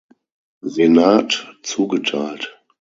[0.63, 2.59] Senat zugeteilt.